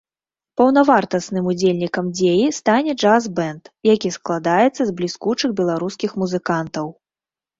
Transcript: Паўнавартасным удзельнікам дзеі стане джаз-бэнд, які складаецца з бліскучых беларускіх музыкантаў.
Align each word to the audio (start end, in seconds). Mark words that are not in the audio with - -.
Паўнавартасным 0.59 1.49
удзельнікам 1.51 2.05
дзеі 2.19 2.47
стане 2.59 2.95
джаз-бэнд, 3.01 3.63
які 3.93 4.09
складаецца 4.17 4.73
з 4.85 4.89
бліскучых 5.01 5.49
беларускіх 5.63 6.11
музыкантаў. 6.23 6.87